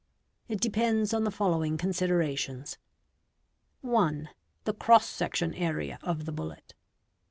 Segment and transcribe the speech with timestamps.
[0.47, 2.79] It depends on the following considerations:—
[3.81, 4.29] 1.
[4.63, 6.73] The cross section area of the bullet.